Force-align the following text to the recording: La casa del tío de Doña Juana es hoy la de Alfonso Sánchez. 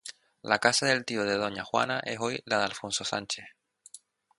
La 0.41 0.57
casa 0.57 0.87
del 0.87 1.05
tío 1.05 1.25
de 1.25 1.37
Doña 1.37 1.63
Juana 1.63 1.99
es 1.99 2.17
hoy 2.19 2.41
la 2.45 2.57
de 2.57 2.63
Alfonso 2.63 3.03
Sánchez. 3.03 3.45